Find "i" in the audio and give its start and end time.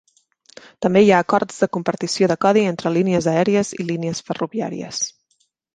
3.85-3.91